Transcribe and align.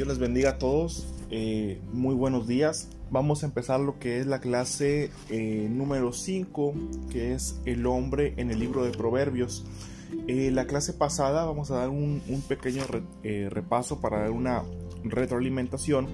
Dios 0.00 0.08
les 0.08 0.18
bendiga 0.18 0.52
a 0.52 0.58
todos. 0.58 1.06
Eh, 1.30 1.78
muy 1.92 2.14
buenos 2.14 2.48
días. 2.48 2.88
Vamos 3.10 3.42
a 3.42 3.46
empezar 3.46 3.80
lo 3.80 3.98
que 3.98 4.18
es 4.18 4.26
la 4.26 4.40
clase 4.40 5.10
eh, 5.28 5.68
número 5.70 6.14
5, 6.14 6.72
que 7.10 7.34
es 7.34 7.60
el 7.66 7.84
hombre 7.84 8.32
en 8.38 8.50
el 8.50 8.60
libro 8.60 8.82
de 8.82 8.92
Proverbios. 8.92 9.66
Eh, 10.26 10.50
la 10.52 10.66
clase 10.66 10.94
pasada 10.94 11.44
vamos 11.44 11.70
a 11.70 11.80
dar 11.80 11.90
un, 11.90 12.22
pequeño 12.48 12.82
repaso 13.50 14.00
para 14.00 14.20
dar 14.20 14.30
una 14.30 14.62
retroalimentación. 15.04 16.06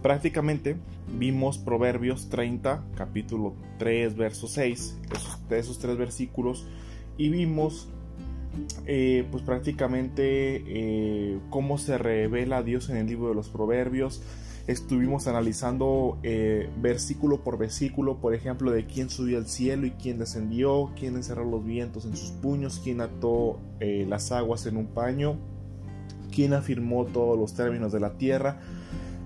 Prácticamente 0.00 0.78
vimos 1.18 1.58
Proverbios 1.58 2.30
30, 2.30 2.82
capítulo 2.94 3.52
3, 3.78 4.16
verso 4.16 4.48
6, 4.48 4.98
esos, 5.12 5.38
esos 5.50 5.78
tres 5.78 5.98
versículos, 5.98 6.66
y 7.18 7.28
vimos 7.28 7.86
eh, 8.86 9.26
pues 9.30 9.42
prácticamente 9.42 10.62
eh, 10.66 11.38
cómo 11.50 11.78
se 11.78 11.98
revela 11.98 12.62
Dios 12.62 12.90
en 12.90 12.96
el 12.96 13.06
libro 13.06 13.28
de 13.28 13.34
los 13.34 13.48
proverbios. 13.48 14.22
Estuvimos 14.66 15.26
analizando 15.26 16.18
eh, 16.22 16.68
versículo 16.80 17.42
por 17.42 17.58
versículo, 17.58 18.18
por 18.20 18.34
ejemplo, 18.34 18.70
de 18.70 18.86
quién 18.86 19.10
subió 19.10 19.38
al 19.38 19.46
cielo 19.46 19.86
y 19.86 19.92
quién 19.92 20.18
descendió, 20.18 20.92
quién 20.98 21.16
encerró 21.16 21.44
los 21.44 21.64
vientos 21.64 22.04
en 22.04 22.16
sus 22.16 22.30
puños, 22.30 22.80
quién 22.82 23.00
ató 23.00 23.58
las 23.80 24.30
aguas 24.32 24.66
en 24.66 24.76
un 24.76 24.86
paño, 24.86 25.38
quién 26.30 26.52
afirmó 26.52 27.06
todos 27.06 27.38
los 27.38 27.54
términos 27.54 27.92
de 27.92 28.00
la 28.00 28.18
tierra, 28.18 28.60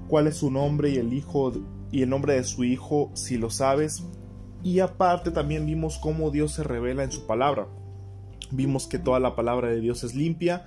cuál 0.09 0.29
es 0.29 0.37
su 0.37 0.51
nombre 0.51 0.91
y 0.91 0.97
el 0.97 1.13
hijo 1.13 1.53
y 1.91 2.03
el 2.03 2.11
nombre 2.11 2.35
de 2.35 2.45
su 2.45 2.65
hijo, 2.65 3.11
si 3.15 3.37
lo 3.37 3.51
sabes. 3.51 4.05
Y 4.63 4.81
aparte 4.81 5.31
también 5.31 5.67
vimos 5.67 5.99
cómo 5.99 6.31
Dios 6.31 6.53
se 6.53 6.65
revela 6.65 7.05
en 7.05 7.13
su 7.13 7.27
palabra. 7.27 7.67
Vimos 8.55 8.87
que 8.87 8.99
toda 8.99 9.21
la 9.21 9.35
palabra 9.35 9.69
de 9.69 9.81
Dios 9.81 10.05
es 10.05 10.15
limpia, 10.15 10.65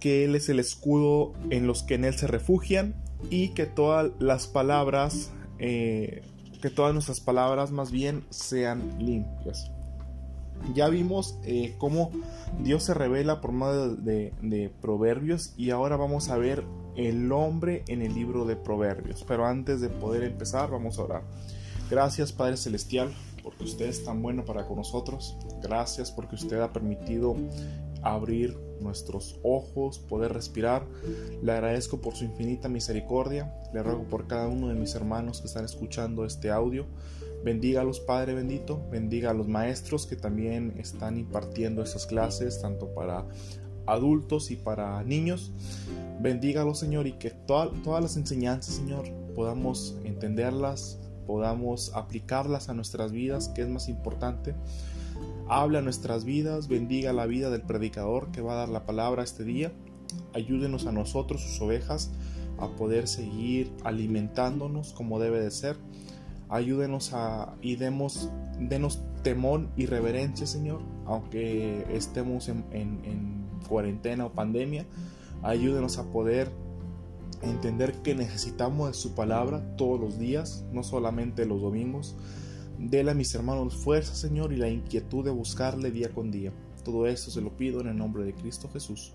que 0.00 0.24
Él 0.24 0.34
es 0.34 0.48
el 0.48 0.58
escudo 0.58 1.32
en 1.50 1.66
los 1.66 1.82
que 1.82 1.94
en 1.94 2.04
Él 2.04 2.14
se 2.14 2.26
refugian 2.26 2.94
y 3.30 3.48
que 3.48 3.66
todas 3.66 4.12
las 4.18 4.46
palabras, 4.46 5.30
eh, 5.58 6.22
que 6.60 6.70
todas 6.70 6.92
nuestras 6.92 7.20
palabras 7.20 7.70
más 7.70 7.90
bien 7.90 8.24
sean 8.30 8.98
limpias. 8.98 9.70
Ya 10.74 10.88
vimos 10.88 11.38
eh, 11.44 11.74
cómo 11.78 12.10
Dios 12.60 12.84
se 12.84 12.94
revela 12.94 13.40
por 13.40 13.52
medio 13.52 13.96
de, 13.96 14.32
de, 14.40 14.70
proverbios 14.80 15.52
y 15.56 15.70
ahora 15.70 15.96
vamos 15.96 16.28
a 16.28 16.38
ver 16.38 16.64
el 16.96 17.32
hombre 17.32 17.84
en 17.88 18.02
el 18.02 18.14
libro 18.14 18.44
de 18.44 18.56
proverbios. 18.56 19.24
Pero 19.26 19.46
antes 19.46 19.80
de 19.80 19.88
poder 19.88 20.22
empezar 20.22 20.70
vamos 20.70 20.98
a 20.98 21.02
orar. 21.02 21.22
Gracias 21.90 22.32
Padre 22.32 22.56
Celestial 22.56 23.12
porque 23.44 23.64
usted 23.64 23.86
es 23.86 24.02
tan 24.02 24.22
bueno 24.22 24.44
para 24.44 24.66
con 24.66 24.78
nosotros. 24.78 25.36
Gracias 25.62 26.10
porque 26.10 26.34
usted 26.34 26.58
ha 26.60 26.72
permitido 26.72 27.36
abrir 28.02 28.58
nuestros 28.80 29.38
ojos, 29.42 29.98
poder 29.98 30.32
respirar. 30.32 30.86
Le 31.42 31.52
agradezco 31.52 32.00
por 32.00 32.16
su 32.16 32.24
infinita 32.24 32.68
misericordia. 32.68 33.54
Le 33.72 33.82
ruego 33.82 34.04
por 34.04 34.26
cada 34.26 34.48
uno 34.48 34.68
de 34.68 34.74
mis 34.74 34.94
hermanos 34.94 35.40
que 35.40 35.46
están 35.46 35.64
escuchando 35.64 36.24
este 36.24 36.50
audio. 36.50 36.86
Bendígalos, 37.44 38.00
Padre 38.00 38.34
bendito. 38.34 38.80
Bendiga 38.90 39.30
a 39.30 39.34
los 39.34 39.46
maestros 39.46 40.06
que 40.06 40.16
también 40.16 40.74
están 40.78 41.18
impartiendo 41.18 41.82
esas 41.82 42.06
clases, 42.06 42.62
tanto 42.62 42.94
para 42.94 43.26
adultos 43.86 44.50
y 44.50 44.56
para 44.56 45.02
niños. 45.04 45.52
Bendígalos, 46.20 46.78
Señor, 46.78 47.06
y 47.06 47.12
que 47.12 47.30
todas 47.30 48.02
las 48.02 48.16
enseñanzas, 48.16 48.76
Señor, 48.76 49.04
podamos 49.34 49.96
entenderlas, 50.04 50.98
podamos 51.26 51.92
aplicarlas 51.94 52.68
a 52.68 52.74
nuestras 52.74 53.12
vidas, 53.12 53.48
que 53.48 53.62
es 53.62 53.68
más 53.68 53.88
importante. 53.88 54.54
Habla 55.48 55.82
nuestras 55.82 56.24
vidas, 56.24 56.68
bendiga 56.68 57.12
la 57.12 57.26
vida 57.26 57.50
del 57.50 57.62
predicador 57.62 58.30
que 58.30 58.40
va 58.40 58.52
a 58.52 58.56
dar 58.56 58.68
la 58.68 58.86
palabra 58.86 59.22
este 59.22 59.44
día. 59.44 59.72
Ayúdenos 60.32 60.86
a 60.86 60.92
nosotros, 60.92 61.42
sus 61.42 61.60
ovejas, 61.60 62.10
a 62.58 62.68
poder 62.68 63.08
seguir 63.08 63.72
alimentándonos 63.84 64.92
como 64.92 65.18
debe 65.18 65.40
de 65.40 65.50
ser. 65.50 65.76
Ayúdenos 66.48 67.12
a 67.12 67.54
y 67.62 67.76
demos, 67.76 68.30
denos 68.58 69.00
temor 69.22 69.68
y 69.76 69.86
reverencia, 69.86 70.46
Señor, 70.46 70.82
aunque 71.06 71.86
estemos 71.90 72.48
en, 72.48 72.64
en 72.72 73.44
cuarentena 73.68 74.26
o 74.26 74.32
pandemia. 74.32 74.86
Ayúdenos 75.42 75.98
a 75.98 76.04
poder 76.04 76.50
entender 77.42 78.02
que 78.02 78.14
necesitamos 78.14 78.88
de 78.88 78.94
su 78.94 79.14
palabra 79.14 79.76
todos 79.76 80.00
los 80.00 80.18
días, 80.18 80.64
no 80.72 80.82
solamente 80.82 81.46
los 81.46 81.60
domingos. 81.60 82.16
Dele 82.78 83.12
a 83.12 83.14
mis 83.14 83.34
hermanos 83.34 83.76
fuerza, 83.76 84.14
Señor, 84.14 84.52
y 84.52 84.56
la 84.56 84.68
inquietud 84.68 85.24
de 85.24 85.30
buscarle 85.30 85.90
día 85.90 86.10
con 86.10 86.30
día. 86.30 86.52
Todo 86.84 87.06
esto 87.06 87.30
se 87.30 87.40
lo 87.40 87.56
pido 87.56 87.80
en 87.80 87.88
el 87.88 87.96
nombre 87.96 88.24
de 88.24 88.34
Cristo 88.34 88.68
Jesús. 88.72 89.14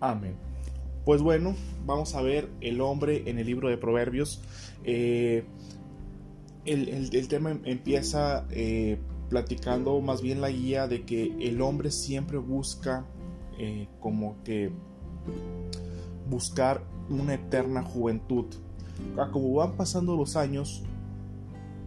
Amén. 0.00 0.36
Pues 1.04 1.22
bueno, 1.22 1.54
vamos 1.84 2.14
a 2.14 2.22
ver 2.22 2.50
el 2.60 2.80
hombre 2.80 3.22
en 3.26 3.38
el 3.38 3.46
libro 3.46 3.68
de 3.68 3.78
Proverbios. 3.78 4.42
Eh, 4.84 5.44
el, 6.64 7.28
tema 7.28 7.58
empieza 7.64 8.44
eh, 8.50 8.98
platicando 9.28 10.00
más 10.00 10.20
bien 10.20 10.40
la 10.40 10.50
guía 10.50 10.88
de 10.88 11.04
que 11.04 11.32
el 11.40 11.60
hombre 11.60 11.90
siempre 11.90 12.38
busca 12.38 13.06
eh, 13.58 13.88
como 14.00 14.42
que 14.42 14.70
buscar 16.28 16.82
una 17.08 17.34
eterna 17.34 17.82
juventud. 17.82 18.46
Como 19.32 19.54
van 19.54 19.76
pasando 19.76 20.16
los 20.16 20.36
años, 20.36 20.82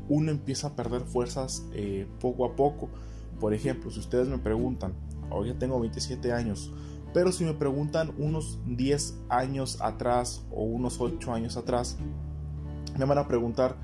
uno 0.07 0.31
empieza 0.31 0.67
a 0.67 0.75
perder 0.75 1.01
fuerzas 1.01 1.65
eh, 1.73 2.07
poco 2.19 2.45
a 2.45 2.55
poco. 2.55 2.89
Por 3.39 3.53
ejemplo, 3.53 3.89
si 3.91 3.99
ustedes 3.99 4.27
me 4.27 4.37
preguntan, 4.37 4.93
hoy 5.29 5.49
ya 5.49 5.57
tengo 5.57 5.79
27 5.79 6.31
años, 6.33 6.73
pero 7.13 7.31
si 7.31 7.43
me 7.43 7.53
preguntan 7.53 8.13
unos 8.17 8.59
10 8.67 9.15
años 9.29 9.81
atrás 9.81 10.45
o 10.51 10.63
unos 10.63 10.99
8 10.99 11.33
años 11.33 11.57
atrás, 11.57 11.97
me 12.97 13.05
van 13.05 13.17
a 13.17 13.27
preguntar 13.27 13.77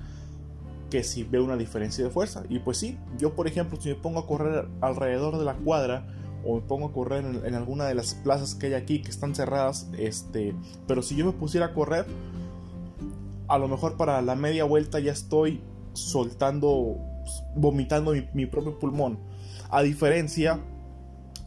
que 0.90 1.04
si 1.04 1.24
veo 1.24 1.44
una 1.44 1.58
diferencia 1.58 2.04
de 2.04 2.10
fuerza. 2.10 2.44
Y 2.50 2.60
pues 2.60 2.78
sí, 2.78 2.98
yo 3.18 3.36
por 3.36 3.48
ejemplo, 3.48 3.80
si 3.80 3.90
me 3.90 3.96
pongo 3.96 4.20
a 4.20 4.28
correr 4.28 4.68
alrededor 4.82 5.38
de 5.38 5.46
la 5.46 5.56
cuadra, 5.56 6.06
o 6.46 6.56
me 6.56 6.62
pongo 6.62 6.88
a 6.88 6.94
correr 6.94 7.26
en, 7.26 7.56
alguna 7.56 7.86
de 7.86 7.96
las 7.96 8.14
plazas 8.14 8.56
que 8.56 8.68
hay 8.68 8.74
aquí 8.74 9.02
que 9.02 9.10
están 9.10 9.34
cerradas, 9.34 9.90
este, 9.98 10.56
pero 10.88 11.02
si 11.02 11.16
yo 11.16 11.26
me 11.26 11.32
pusiera 11.32 11.68
a 11.68 11.74
correr, 11.74 12.06
a 13.48 13.58
lo 13.58 13.68
mejor 13.68 13.98
para 13.98 14.22
la 14.22 14.36
media 14.36 14.64
vuelta 14.64 15.00
ya 15.00 15.12
estoy 15.12 15.62
soltando, 15.94 16.98
vomitando 17.56 18.14
mi, 18.34 18.46
propio 18.46 18.78
pulmón. 18.78 19.20
A 19.70 19.82
diferencia 19.82 20.60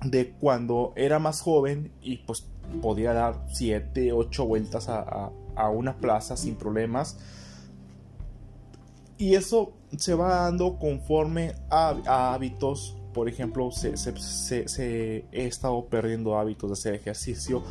de 0.04 0.32
cuando 0.32 0.92
era 0.96 1.18
más 1.18 1.40
joven 1.40 1.92
y 2.02 2.18
pues 2.18 2.46
podía 2.82 3.12
dar 3.12 3.44
7, 3.52 4.12
8 4.12 4.46
vueltas 4.46 4.88
a, 4.88 5.30
una 5.72 5.96
plaza 5.96 6.36
sin 6.36 6.56
problemas. 6.56 7.18
Y 9.16 9.34
eso 9.34 9.72
se 9.96 10.14
va 10.14 10.44
dando 10.44 10.78
conforme 10.78 11.54
a 11.70 12.32
hábitos 12.32 12.97
por 13.18 13.28
ejemplo, 13.28 13.72
se, 13.72 15.24
he 15.32 15.46
estado 15.46 15.86
perdiendo 15.86 16.38
hábitos 16.38 16.70
de 16.70 16.72
hacer 16.74 16.94
ejercicio, 16.94 17.64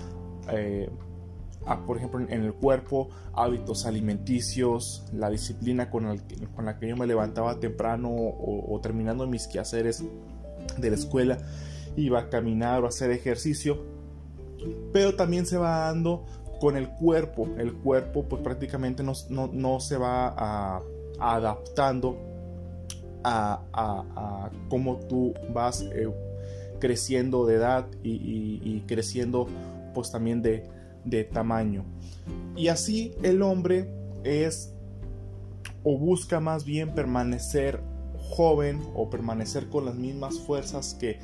eh, 0.52 0.90
por 1.86 1.96
ejemplo, 1.96 2.20
en 2.20 2.44
el 2.44 2.54
cuerpo, 2.54 3.08
hábitos 3.34 3.86
alimenticios, 3.86 5.06
la 5.14 5.30
disciplina 5.30 5.90
con, 5.90 6.06
la 6.66 6.78
que 6.78 6.90
yo 6.90 6.98
me 6.98 7.08
levantaba 7.08 7.62
temprano 7.62 8.10
o, 8.12 8.78
terminando 8.84 9.26
mis 9.26 9.48
quehaceres 9.48 10.04
de 10.78 10.90
la 10.90 10.98
escuela, 10.98 11.38
iba 11.96 12.20
a 12.20 12.30
caminar 12.30 12.84
o 12.84 12.88
hacer 12.88 13.12
ejercicio, 13.12 13.86
pero 14.92 15.16
también 15.16 15.46
se 15.46 15.58
va 15.58 15.86
dando 15.86 16.26
con 16.60 16.76
el 16.76 16.90
cuerpo, 16.90 17.48
el 17.58 17.74
cuerpo 17.74 18.26
pues 18.26 18.42
prácticamente 18.42 19.02
no, 19.02 19.80
se 19.80 19.96
va 19.96 20.84
adaptando 21.22 22.27
a, 23.24 24.50
cómo 24.70 24.98
tú 25.08 25.34
vas 25.54 25.82
eh, 25.82 26.10
creciendo 26.80 27.46
de 27.46 27.56
edad 27.56 27.88
y, 28.04 28.82
creciendo 28.88 29.48
pues 29.94 30.12
también 30.12 30.42
de, 30.42 31.24
tamaño. 31.32 31.86
Y 32.56 32.68
así 32.68 33.14
el 33.24 33.42
hombre 33.42 33.90
es 34.24 34.74
o 35.84 35.98
busca 35.98 36.40
más 36.40 36.66
bien 36.66 36.94
permanecer 36.94 37.82
joven 38.18 38.82
o 38.94 39.10
permanecer 39.10 39.70
con 39.70 39.86
las 39.86 39.96
mismas 39.96 40.40
fuerzas 40.40 40.96
que, 41.00 41.20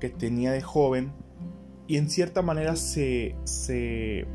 que 0.00 0.08
tenía 0.08 0.50
de 0.50 0.60
joven 0.60 1.12
y 1.86 1.96
en 1.96 2.10
cierta 2.10 2.42
manera 2.42 2.74
se, 2.74 3.36
se 3.44 4.26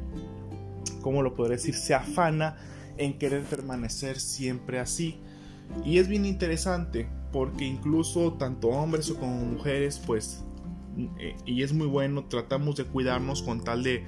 ¿cómo 1.02 1.22
lo 1.22 1.36
podría 1.36 1.58
decir? 1.58 1.76
Se 1.76 1.94
afana 1.94 2.58
en 2.98 3.18
querer 3.20 3.44
permanecer 3.44 4.20
siempre 4.20 4.80
así 4.80 5.20
y 5.84 5.98
es 5.98 6.08
bien 6.08 6.26
interesante 6.26 7.08
porque 7.34 7.66
incluso 7.66 8.34
tanto 8.34 8.70
hombres 8.70 9.12
como 9.12 9.44
mujeres, 9.44 10.00
pues, 10.06 10.44
eh, 11.20 11.36
y 11.46 11.64
es 11.64 11.74
muy 11.74 11.88
bueno, 11.88 12.26
tratamos 12.26 12.76
de 12.76 12.86
cuidarnos 12.86 13.42
con 13.42 13.64
tal 13.64 13.84
de, 13.84 14.06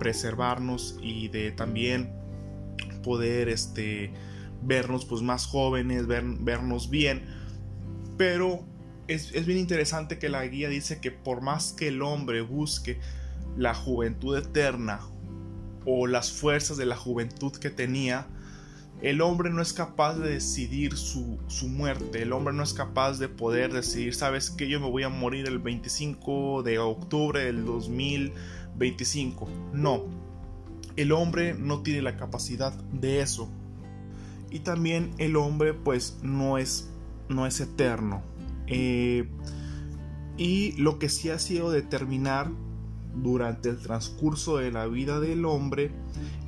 preservarnos 0.00 0.98
y 1.00 1.28
de 1.28 1.52
también 1.52 2.12
poder 3.04 3.48
este, 3.48 4.12
vernos 4.62 5.04
pues 5.04 5.22
más 5.22 5.46
jóvenes, 5.46 6.06
vernos 6.08 6.90
bien. 6.90 7.24
Pero 8.18 8.64
es, 9.06 9.32
es 9.32 9.46
bien 9.46 9.58
interesante 9.58 10.18
que 10.18 10.28
la 10.28 10.44
guía 10.46 10.68
dice 10.68 11.00
que 11.00 11.12
por 11.12 11.42
más 11.42 11.72
que 11.72 11.88
el 11.88 12.02
hombre 12.02 12.42
busque 12.42 12.98
la 13.56 13.74
juventud 13.74 14.36
eterna 14.36 15.00
o 15.86 16.08
las 16.08 16.32
fuerzas 16.32 16.76
de 16.76 16.86
la 16.86 16.96
juventud 16.96 17.52
que 17.52 17.70
tenía, 17.70 18.26
el 19.02 19.22
hombre 19.22 19.50
no 19.50 19.62
es 19.62 19.72
capaz 19.72 20.16
de 20.16 20.30
decidir 20.30 20.96
su, 20.96 21.38
muerte, 21.68 22.22
el 22.22 22.32
hombre 22.32 22.52
no 22.52 22.62
es 22.62 22.74
capaz 22.74 23.18
de 23.18 23.28
poder 23.28 23.72
decidir, 23.72 24.14
sabes 24.14 24.50
que 24.50 24.68
yo 24.68 24.78
me 24.78 24.90
voy 24.90 25.04
a 25.04 25.08
morir 25.08 25.46
el 25.46 25.58
25 25.58 26.62
de 26.62 26.78
octubre 26.78 27.44
del 27.44 27.64
2025. 27.64 29.48
No, 29.72 30.04
el 30.96 31.12
hombre 31.12 31.54
no 31.54 31.82
tiene 31.82 32.02
la 32.02 32.16
capacidad 32.16 32.74
de 32.92 33.20
eso. 33.20 33.48
Y 34.50 34.60
también 34.60 35.12
el 35.18 35.36
hombre 35.36 35.72
pues 35.72 36.18
no 36.22 36.58
es, 36.58 36.90
no 37.28 37.46
es 37.46 37.60
eterno. 37.60 38.22
Eh, 38.66 39.28
y 40.36 40.72
lo 40.72 40.98
que 40.98 41.08
sí 41.08 41.30
ha 41.30 41.38
sido 41.38 41.70
determinar 41.70 42.50
durante 43.14 43.68
el 43.68 43.78
transcurso 43.78 44.58
de 44.58 44.70
la 44.70 44.86
vida 44.86 45.20
del 45.20 45.44
hombre 45.44 45.90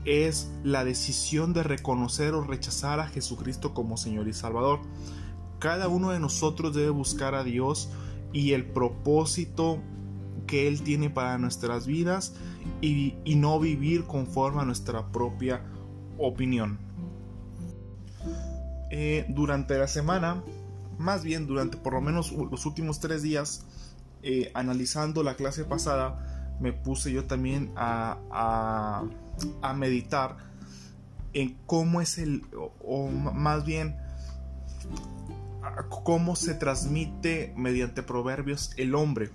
es 0.05 0.51
la 0.65 0.85
decisión 0.85 1.53
de 1.53 1.63
reconocer 1.63 2.35
o 2.35 2.43
rechazar 2.43 3.01
a 3.01 3.09
Jesucristo 3.09 3.75
como 3.75 3.97
Señor 3.97 4.29
y 4.29 4.33
Salvador. 4.33 4.81
Cada 5.59 5.89
uno 5.89 6.11
de 6.11 6.19
nosotros 6.19 6.75
debe 6.75 6.91
buscar 6.91 7.35
a 7.35 7.45
Dios 7.45 7.89
y 8.33 8.53
el 8.53 8.65
propósito 8.65 9.81
que 10.47 10.67
Él 10.67 10.83
tiene 10.83 11.09
para 11.09 11.39
nuestras 11.39 11.87
vidas 11.87 12.35
y, 12.81 13.15
no 13.37 13.59
vivir 13.61 14.05
conforme 14.05 14.63
a 14.63 14.65
nuestra 14.65 15.11
propia 15.13 15.65
opinión. 16.19 16.79
Eh, 18.91 19.25
durante 19.29 19.79
la 19.79 19.89
semana, 19.89 20.43
más 20.99 21.23
bien 21.25 21.47
durante 21.47 21.77
por 21.77 21.95
lo 21.95 22.01
menos 22.01 22.33
los 22.33 22.67
últimos 22.67 23.01
tres 23.01 23.23
días, 23.23 23.65
eh, 24.23 24.51
analizando 24.55 25.23
la 25.23 25.35
clase 25.35 25.65
pasada, 25.65 26.42
me 26.61 26.73
puse 26.73 27.13
yo 27.13 27.25
también 27.25 27.73
a, 27.77 28.19
a, 29.61 29.75
meditar 29.75 30.37
en 31.33 31.57
cómo 31.67 32.01
es 32.01 32.19
el, 32.19 32.43
o, 32.85 33.09
más 33.09 33.65
bien, 33.65 33.97
cómo 36.05 36.37
se 36.37 36.55
transmite 36.55 37.53
mediante 37.57 38.03
proverbios 38.03 38.73
el 38.77 38.95
hombre. 38.95 39.31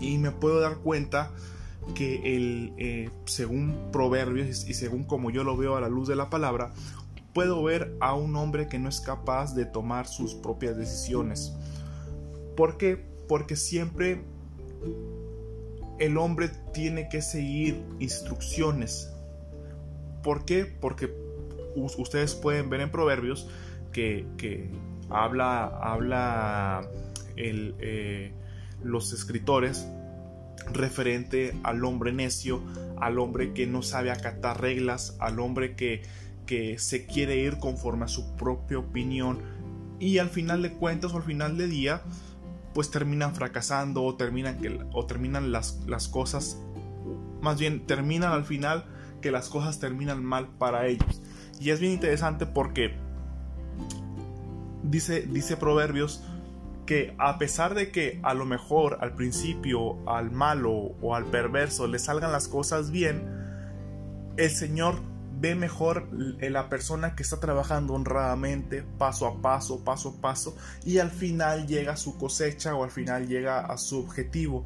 Y 0.00 0.18
me 0.18 0.30
puedo 0.30 0.60
dar 0.60 0.78
cuenta 0.78 1.30
que 1.94 2.36
el, 2.36 2.72
eh, 2.78 3.10
según 3.26 3.90
proverbios 3.92 4.68
y 4.68 4.74
según 4.74 5.04
como 5.04 5.30
yo 5.30 5.44
lo 5.44 5.56
veo 5.56 5.76
a 5.76 5.80
la 5.80 5.88
luz 5.88 6.08
de 6.08 6.16
la 6.16 6.30
palabra, 6.30 6.72
puedo 7.32 7.62
ver 7.62 7.96
a 8.00 8.14
un 8.14 8.36
hombre 8.36 8.68
que 8.68 8.78
no 8.78 8.88
es 8.88 9.00
capaz 9.00 9.54
de 9.54 9.64
tomar 9.64 10.06
sus 10.06 10.34
propias 10.34 10.76
decisiones. 10.76 11.52
¿Por 12.56 12.76
qué? 12.76 13.04
Porque 13.28 13.56
siempre 13.56 14.24
el 16.02 16.18
hombre 16.18 16.50
tiene 16.74 17.08
que 17.08 17.22
seguir 17.22 17.80
instrucciones. 18.00 19.12
¿Por 20.24 20.44
qué? 20.44 20.64
Porque 20.66 21.14
ustedes 21.76 22.34
pueden 22.34 22.68
ver 22.70 22.80
en 22.80 22.90
Proverbios 22.90 23.48
que, 23.92 24.26
habla, 25.10 25.64
habla 25.64 26.88
eh, 27.36 28.32
los 28.82 29.12
escritores 29.12 29.86
referente 30.72 31.54
al 31.62 31.84
hombre 31.84 32.12
necio, 32.12 32.64
al 32.98 33.20
hombre 33.20 33.52
que 33.52 33.68
no 33.68 33.82
sabe 33.82 34.10
acatar 34.10 34.60
reglas, 34.60 35.16
al 35.20 35.38
hombre 35.38 35.76
que, 35.76 36.02
que 36.46 36.80
se 36.80 37.06
quiere 37.06 37.36
ir 37.36 37.58
conforme 37.58 38.06
a 38.06 38.08
su 38.08 38.34
propia 38.34 38.80
opinión 38.80 39.38
y 40.00 40.18
al 40.18 40.30
final 40.30 40.62
de 40.62 40.72
cuentas 40.72 41.12
o 41.12 41.18
al 41.18 41.22
final 41.22 41.56
de 41.56 41.68
día 41.68 42.02
pues 42.74 42.90
terminan 42.90 43.34
fracasando 43.34 44.02
o 44.02 44.16
terminan, 44.16 44.58
que, 44.58 44.80
o 44.92 45.06
terminan 45.06 45.52
las, 45.52 45.80
las 45.86 46.08
cosas, 46.08 46.58
más 47.40 47.58
bien 47.58 47.86
terminan 47.86 48.32
al 48.32 48.44
final 48.44 48.84
que 49.20 49.30
las 49.30 49.48
cosas 49.48 49.78
terminan 49.78 50.24
mal 50.24 50.48
para 50.58 50.86
ellos. 50.86 51.20
Y 51.60 51.70
es 51.70 51.80
bien 51.80 51.92
interesante 51.92 52.46
porque 52.46 52.96
dice, 54.82 55.22
dice 55.22 55.56
Proverbios 55.56 56.24
que 56.86 57.14
a 57.18 57.38
pesar 57.38 57.74
de 57.74 57.92
que 57.92 58.18
a 58.22 58.34
lo 58.34 58.44
mejor 58.44 58.98
al 59.00 59.14
principio 59.14 59.96
al 60.08 60.30
malo 60.30 60.72
o 61.00 61.14
al 61.14 61.26
perverso 61.26 61.86
le 61.86 61.98
salgan 61.98 62.32
las 62.32 62.48
cosas 62.48 62.90
bien, 62.90 63.22
el 64.36 64.50
Señor 64.50 64.96
ve 65.42 65.56
mejor 65.56 66.08
la 66.12 66.68
persona 66.68 67.16
que 67.16 67.24
está 67.24 67.40
trabajando 67.40 67.94
honradamente, 67.94 68.84
paso 68.96 69.26
a 69.26 69.42
paso, 69.42 69.80
paso 69.80 70.10
a 70.10 70.20
paso, 70.20 70.56
y 70.84 70.98
al 70.98 71.10
final 71.10 71.66
llega 71.66 71.94
a 71.94 71.96
su 71.96 72.16
cosecha 72.16 72.76
o 72.76 72.84
al 72.84 72.92
final 72.92 73.26
llega 73.26 73.58
a 73.58 73.76
su 73.76 73.98
objetivo, 73.98 74.64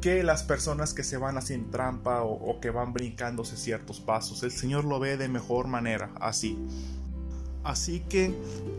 que 0.00 0.22
las 0.22 0.44
personas 0.44 0.94
que 0.94 1.02
se 1.02 1.16
van 1.16 1.38
haciendo 1.38 1.70
trampa 1.70 2.22
o, 2.22 2.60
que 2.60 2.70
van 2.70 2.92
brincándose 2.92 3.56
ciertos 3.56 3.98
pasos. 4.00 4.44
El 4.44 4.52
Señor 4.52 4.84
lo 4.84 5.00
ve 5.00 5.16
de 5.16 5.28
mejor 5.28 5.66
manera, 5.66 6.10
así. 6.20 6.56
Así 7.64 8.00
que 8.08 8.32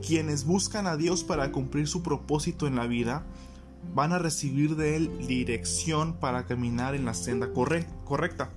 quienes 0.05 0.45
buscan 0.45 0.87
a 0.87 0.95
Dios 0.95 1.25
para 1.25 1.51
cumplir 1.51 1.89
su 1.89 2.03
propósito 2.03 2.67
en 2.67 2.77
la 2.77 2.87
vida, 2.87 3.25
van 3.93 4.13
a 4.13 4.17
recibir 4.17 4.77
de 4.77 4.95
Él 4.95 5.27
dirección 5.27 6.13
para 6.13 6.45
caminar 6.45 6.95
en 6.95 7.03
la 7.03 7.13
senda 7.13 7.51
correcta. 7.51 8.49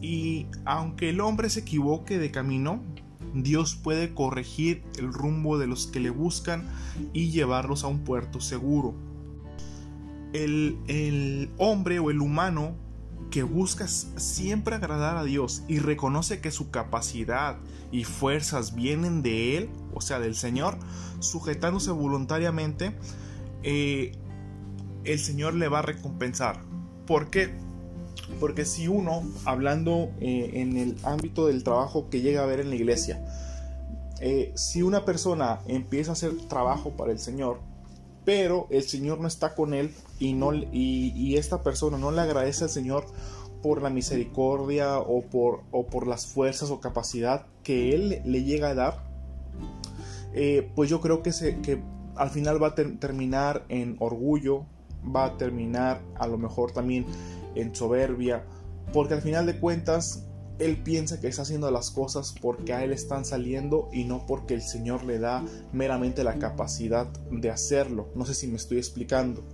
Y 0.00 0.46
aunque 0.64 1.10
el 1.10 1.20
hombre 1.20 1.50
se 1.50 1.60
equivoque 1.60 2.18
de 2.18 2.30
camino, 2.30 2.82
Dios 3.34 3.74
puede 3.76 4.14
corregir 4.14 4.82
el 4.98 5.12
rumbo 5.12 5.58
de 5.58 5.66
los 5.66 5.86
que 5.86 6.00
le 6.00 6.10
buscan 6.10 6.68
y 7.12 7.30
llevarlos 7.30 7.84
a 7.84 7.88
un 7.88 8.00
puerto 8.00 8.40
seguro. 8.40 8.94
El, 10.32 11.50
hombre 11.56 11.98
o 11.98 12.10
el 12.10 12.20
humano 12.20 12.76
que 13.30 13.42
busca 13.42 13.88
siempre 13.88 14.76
agradar 14.76 15.16
a 15.16 15.24
Dios 15.24 15.62
y 15.66 15.78
reconoce 15.78 16.40
que 16.40 16.50
su 16.50 16.70
capacidad 16.70 17.58
y 17.90 18.04
fuerzas 18.04 18.74
vienen 18.74 19.22
de 19.22 19.56
Él, 19.56 19.70
o 19.94 20.00
sea, 20.00 20.18
del 20.20 20.34
Señor, 20.34 20.78
sujetándose 21.20 21.90
voluntariamente, 21.90 22.96
eh, 23.62 24.12
el 25.04 25.18
Señor 25.18 25.54
le 25.54 25.68
va 25.68 25.80
a 25.80 25.82
recompensar. 25.82 26.60
¿Por 27.06 27.30
qué? 27.30 27.54
Porque 28.40 28.64
si 28.64 28.88
uno, 28.88 29.22
hablando 29.44 30.10
eh, 30.20 30.50
en 30.54 30.76
el 30.76 30.96
ámbito 31.04 31.46
del 31.46 31.64
trabajo 31.64 32.08
que 32.10 32.20
llega 32.20 32.42
a 32.42 32.46
ver 32.46 32.60
en 32.60 32.70
la 32.70 32.76
iglesia, 32.76 33.24
eh, 34.20 34.52
si 34.54 34.82
una 34.82 35.04
persona 35.04 35.60
empieza 35.66 36.10
a 36.10 36.14
hacer 36.14 36.32
trabajo 36.48 36.90
para 36.90 37.12
el 37.12 37.18
Señor, 37.18 37.60
pero 38.24 38.66
el 38.70 38.82
Señor 38.82 39.20
no 39.20 39.28
está 39.28 39.54
con 39.54 39.72
él 39.72 39.94
y, 40.18 40.32
no, 40.32 40.52
y, 40.52 41.36
esta 41.36 41.62
persona 41.62 41.98
no 41.98 42.10
le 42.10 42.22
agradece 42.22 42.64
al 42.64 42.70
Señor 42.70 43.06
por 43.62 43.82
la 43.82 43.90
misericordia 43.90 44.98
o 44.98 45.22
por, 45.22 45.62
o 45.70 45.86
por 45.86 46.06
las 46.06 46.26
fuerzas 46.26 46.70
o 46.70 46.80
capacidad 46.80 47.46
que 47.62 47.94
Él 47.94 48.22
le 48.24 48.42
llega 48.42 48.70
a 48.70 48.74
dar, 48.74 49.04
eh, 50.34 50.70
pues 50.74 50.90
yo 50.90 51.00
creo 51.00 51.22
que, 51.22 51.32
se, 51.32 51.60
que 51.60 51.80
al 52.16 52.30
final 52.30 52.62
va 52.62 52.68
a 52.68 52.74
terminar 52.74 53.64
en 53.68 53.96
orgullo, 54.00 54.64
va 55.04 55.26
a 55.26 55.36
terminar 55.36 56.00
a 56.16 56.26
lo 56.26 56.38
mejor 56.38 56.72
también 56.72 57.06
en 57.56 57.74
soberbia, 57.74 58.44
porque 58.92 59.14
al 59.14 59.22
final 59.22 59.46
de 59.46 59.58
cuentas 59.58 60.26
él 60.58 60.82
piensa 60.82 61.20
que 61.20 61.28
está 61.28 61.42
haciendo 61.42 61.70
las 61.70 61.90
cosas 61.90 62.34
porque 62.40 62.72
a 62.72 62.82
él 62.82 62.92
están 62.92 63.24
saliendo 63.24 63.88
y 63.92 64.04
no 64.04 64.24
porque 64.26 64.54
el 64.54 64.62
Señor 64.62 65.04
le 65.04 65.18
da 65.18 65.44
meramente 65.72 66.24
la 66.24 66.38
capacidad 66.38 67.06
de 67.30 67.50
hacerlo. 67.50 68.08
No 68.14 68.24
sé 68.24 68.34
si 68.34 68.46
me 68.46 68.56
estoy 68.56 68.78
explicando. 68.78 69.44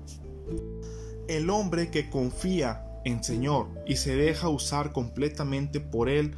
El 1.27 1.51
hombre 1.51 1.91
que 1.91 2.09
confía 2.09 2.87
en 3.05 3.25
Señor 3.25 3.67
y 3.87 3.97
se 3.97 4.15
deja 4.15 4.49
usar 4.49 4.93
completamente 4.93 5.81
por 5.81 6.09
él, 6.09 6.37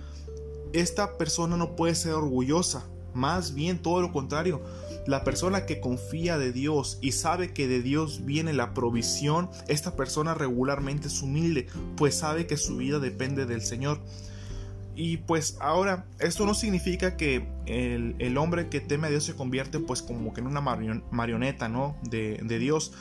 esta 0.73 1.19
persona 1.19 1.57
no 1.57 1.77
puede 1.77 1.95
ser 1.95 2.13
orgullosa, 2.13 2.87
más 3.13 3.55
bien 3.55 3.81
todo 3.81 4.01
lo 4.01 4.13
contrario, 4.13 4.63
la 5.07 5.25
persona 5.25 5.67
que 5.67 5.81
confía 5.81 6.39
de 6.39 6.53
Dios 6.53 6.99
y 7.01 7.13
sabe 7.13 7.53
que 7.53 7.69
de 7.69 7.83
Dios 7.83 8.25
viene 8.25 8.53
la 8.53 8.73
provisión, 8.75 9.51
esta 9.69 9.97
persona 9.97 10.35
regularmente 10.35 11.09
es 11.09 11.23
humilde, 11.23 11.67
pues 11.97 12.17
sabe 12.17 12.47
que 12.47 12.57
su 12.57 12.77
vida 12.77 12.99
depende 12.99 13.47
del 13.47 13.63
Señor. 13.63 14.01
Y 14.97 15.17
pues 15.19 15.57
ahora, 15.61 16.07
esto 16.21 16.47
no 16.47 16.55
significa 16.55 17.17
que 17.17 17.49
el, 17.67 18.39
hombre 18.39 18.69
que 18.69 18.81
teme 18.81 19.09
a 19.09 19.11
Dios 19.11 19.25
se 19.25 19.35
convierte 19.35 19.81
pues 19.81 20.03
como 20.03 20.33
que 20.33 20.41
en 20.41 20.47
una 20.47 20.61
marioneta, 20.61 21.69
¿no? 21.69 21.97
De, 22.03 22.39
Dios 22.59 22.93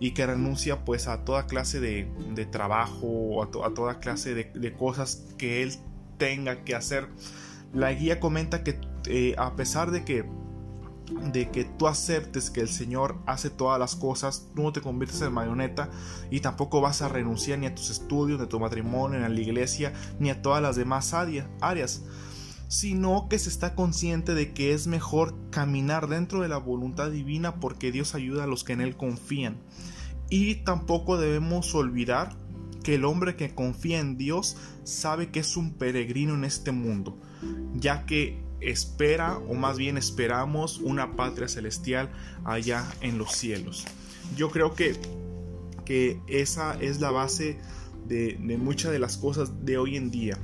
y 0.00 0.10
que 0.10 0.26
renuncia 0.26 0.84
pues 0.84 1.06
a 1.06 1.24
toda 1.24 1.46
clase 1.46 1.78
de, 1.78 2.46
trabajo 2.50 3.06
o 3.06 3.42
a, 3.44 3.50
toda 3.50 4.00
clase 4.00 4.34
de, 4.34 4.72
cosas 4.72 5.22
que 5.38 5.62
él 5.62 5.72
tenga 6.18 6.64
que 6.64 6.74
hacer. 6.74 7.06
La 7.72 7.92
guía 7.92 8.18
comenta 8.18 8.64
que 8.64 8.80
eh, 9.06 9.34
a 9.38 9.54
pesar 9.54 9.92
de 9.92 10.04
que 10.04 10.24
de 11.32 11.50
que 11.50 11.64
tú 11.64 11.86
aceptes 11.86 12.50
que 12.50 12.60
el 12.60 12.68
Señor 12.68 13.16
hace 13.26 13.50
todas 13.50 13.78
las 13.78 13.94
cosas, 13.94 14.48
tú 14.54 14.62
no 14.62 14.72
te 14.72 14.80
conviertes 14.80 15.22
en 15.22 15.32
marioneta 15.32 15.90
y 16.30 16.40
tampoco 16.40 16.80
vas 16.80 17.02
a 17.02 17.08
renunciar 17.08 17.58
ni 17.58 17.66
a 17.66 17.74
tus 17.74 17.90
estudios, 17.90 18.38
ni 18.38 18.46
a 18.46 18.48
tu 18.48 18.58
matrimonio, 18.58 19.18
ni 19.18 19.24
a 19.24 19.28
la 19.28 19.40
iglesia, 19.40 19.92
ni 20.18 20.30
a 20.30 20.42
todas 20.42 20.62
las 20.62 20.76
demás 20.76 21.14
áreas, 21.14 22.02
sino 22.68 23.28
que 23.28 23.38
se 23.38 23.48
está 23.48 23.74
consciente 23.74 24.34
de 24.34 24.52
que 24.52 24.72
es 24.72 24.86
mejor 24.86 25.34
caminar 25.50 26.08
dentro 26.08 26.42
de 26.42 26.48
la 26.48 26.58
voluntad 26.58 27.10
divina 27.10 27.60
porque 27.60 27.92
Dios 27.92 28.14
ayuda 28.14 28.44
a 28.44 28.48
los 28.48 28.64
que 28.64 28.72
en 28.72 28.80
Él 28.80 28.96
confían. 28.96 29.58
Y 30.28 30.56
tampoco 30.56 31.18
debemos 31.18 31.72
olvidar 31.74 32.36
que 32.82 32.96
el 32.96 33.04
hombre 33.04 33.36
que 33.36 33.54
confía 33.54 34.00
en 34.00 34.16
Dios 34.16 34.56
sabe 34.84 35.30
que 35.30 35.40
es 35.40 35.56
un 35.56 35.74
peregrino 35.74 36.34
en 36.34 36.44
este 36.44 36.72
mundo, 36.72 37.18
ya 37.74 38.06
que 38.06 38.45
espera, 38.70 39.38
o 39.38 39.54
más 39.54 39.78
bien 39.78 39.96
esperamos, 39.96 40.78
una 40.78 41.16
patria 41.16 41.48
celestial 41.48 42.10
allá 42.44 42.86
en 43.00 43.18
los 43.18 43.32
cielos. 43.32 43.84
Yo 44.36 44.50
creo 44.50 44.74
que, 44.74 44.96
que 45.84 46.20
esa 46.26 46.74
es 46.80 47.00
la 47.00 47.10
base 47.10 47.58
de, 48.06 48.38
muchas 48.58 48.92
de 48.92 48.98
las 48.98 49.16
cosas 49.16 49.64
de 49.64 49.78
hoy 49.78 49.96
en 49.96 50.10
día. 50.10 50.38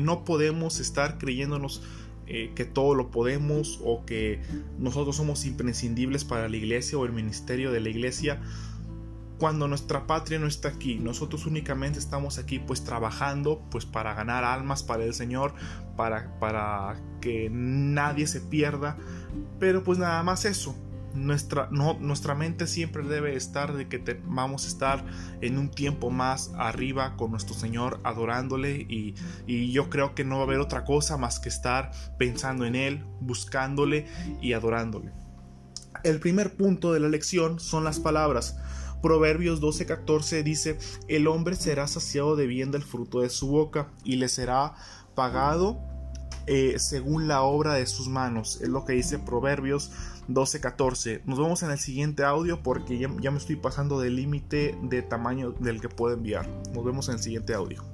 no 0.00 0.24
podemos 0.24 0.80
estar 0.80 1.18
creyéndonos 1.18 1.82
eh, 2.26 2.52
que 2.54 2.64
todo 2.64 2.94
lo 2.94 3.10
podemos 3.10 3.80
o 3.84 4.04
que 4.06 4.40
nosotros 4.78 5.16
somos 5.16 5.44
imprescindibles 5.44 6.24
para 6.24 6.48
la 6.48 6.56
iglesia 6.56 6.96
o 6.98 7.04
el 7.04 7.12
ministerio 7.12 7.70
de 7.70 7.80
la 7.80 7.90
iglesia 7.90 8.40
cuando 9.38 9.68
nuestra 9.68 10.06
patria 10.06 10.38
no 10.38 10.46
está 10.46 10.68
aquí. 10.68 10.96
Nosotros 10.96 11.46
únicamente 11.46 11.98
estamos 11.98 12.38
aquí 12.38 12.58
pues 12.58 12.84
trabajando 12.84 13.62
pues 13.70 13.84
para 13.84 14.14
ganar 14.14 14.44
almas 14.44 14.82
para 14.82 15.04
el 15.04 15.14
Señor, 15.14 15.54
para, 15.96 16.38
para 16.38 16.96
que 17.20 17.48
nadie 17.50 18.26
se 18.26 18.40
pierda. 18.40 18.96
Pero 19.58 19.82
pues 19.82 19.98
nada 19.98 20.22
más 20.22 20.44
eso. 20.44 20.74
Nuestra, 21.14 21.68
no, 21.70 21.94
nuestra 22.00 22.34
mente 22.34 22.66
siempre 22.66 23.04
debe 23.04 23.36
estar 23.36 23.72
de 23.72 23.86
que 23.86 24.20
vamos 24.24 24.64
a 24.64 24.68
estar 24.68 25.04
en 25.42 25.58
un 25.58 25.70
tiempo 25.70 26.10
más 26.10 26.50
arriba 26.56 27.14
con 27.16 27.30
nuestro 27.30 27.54
Señor 27.54 28.00
adorándole 28.02 28.84
y, 28.88 29.14
y 29.46 29.70
yo 29.70 29.90
creo 29.90 30.16
que 30.16 30.24
no 30.24 30.38
va 30.38 30.42
a 30.42 30.46
haber 30.46 30.58
otra 30.58 30.84
cosa 30.84 31.16
más 31.16 31.38
que 31.38 31.48
estar 31.48 31.92
pensando 32.18 32.66
en 32.66 32.74
Él, 32.74 33.04
buscándole 33.20 34.08
y 34.40 34.54
adorándole. 34.54 35.12
El 36.02 36.18
primer 36.18 36.56
punto 36.56 36.92
de 36.92 36.98
la 36.98 37.08
lección 37.08 37.60
son 37.60 37.84
las 37.84 38.00
palabras. 38.00 38.56
Proverbios 39.04 39.60
12:14 39.60 40.42
dice, 40.42 40.78
el 41.08 41.26
hombre 41.26 41.56
será 41.56 41.86
saciado 41.86 42.36
de 42.36 42.46
bien 42.46 42.70
del 42.70 42.82
fruto 42.82 43.20
de 43.20 43.28
su 43.28 43.48
boca 43.48 43.90
y 44.02 44.16
le 44.16 44.30
será 44.30 44.76
pagado 45.14 45.78
eh, 46.46 46.78
según 46.78 47.28
la 47.28 47.42
obra 47.42 47.74
de 47.74 47.84
sus 47.84 48.08
manos. 48.08 48.62
Es 48.62 48.70
lo 48.70 48.86
que 48.86 48.94
dice 48.94 49.18
Proverbios 49.18 49.90
12:14. 50.28 51.20
Nos 51.26 51.38
vemos 51.38 51.62
en 51.62 51.70
el 51.70 51.78
siguiente 51.78 52.24
audio 52.24 52.62
porque 52.62 52.96
ya, 52.96 53.10
ya 53.20 53.30
me 53.30 53.36
estoy 53.36 53.56
pasando 53.56 54.00
del 54.00 54.16
límite 54.16 54.74
de 54.82 55.02
tamaño 55.02 55.50
del 55.50 55.82
que 55.82 55.90
puedo 55.90 56.14
enviar. 56.14 56.48
Nos 56.72 56.82
vemos 56.82 57.06
en 57.10 57.16
el 57.16 57.20
siguiente 57.20 57.52
audio. 57.52 57.93